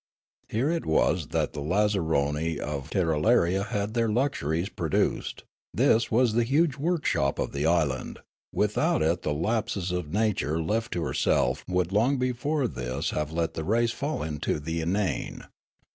[0.49, 5.43] Here it was that the lazzaroni of Tirralaria had their luxuries produced;
[5.75, 8.17] this was the huge workshop of the island;
[8.51, 13.53] without it the lapses of nature left to herself would long before this have let
[13.53, 15.43] the race fall into 184 Riallaro the inane.